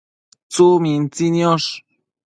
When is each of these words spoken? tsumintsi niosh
tsumintsi 0.51 1.23
niosh 1.33 1.71